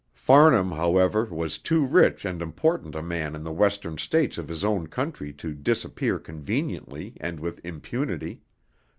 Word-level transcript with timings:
Farnham, 0.15 0.71
however, 0.71 1.25
was 1.25 1.59
too 1.59 1.85
rich 1.85 2.25
and 2.25 2.41
important 2.41 2.95
a 2.95 3.03
man 3.03 3.35
in 3.35 3.43
the 3.43 3.51
western 3.53 3.99
states 3.99 4.39
of 4.39 4.47
his 4.47 4.63
own 4.63 4.87
country 4.87 5.31
to 5.33 5.53
disappear 5.53 6.17
conveniently 6.17 7.13
and 7.21 7.39
with 7.39 7.63
impunity. 7.63 8.41